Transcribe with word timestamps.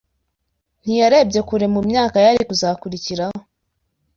Ntiyarebye 0.83 1.39
kure 1.49 1.65
mu 1.73 1.81
myaka 1.89 2.17
yari 2.25 2.41
kuzakurikiraho 2.49 3.39